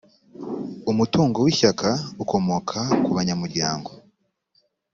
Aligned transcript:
umutungo 0.91 1.37
w’ishyaka 1.45 1.89
ukomoka 2.23 2.79
ku 3.03 3.09
banyamuryango 3.17 3.91